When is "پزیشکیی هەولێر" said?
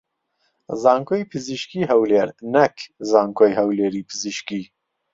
1.31-2.29